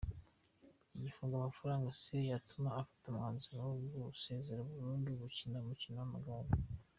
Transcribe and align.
Ikingo 1.07 1.33
amafaranga 1.35 1.87
si 1.99 2.09
yo 2.15 2.21
yatuma 2.31 2.69
afata 2.81 3.05
umwanzuro 3.07 3.59
wo 3.99 4.05
gusezera 4.13 4.67
burundu 4.69 5.07
gukina 5.21 5.57
umukino 5.59 5.97
w’amagare. 5.99 6.49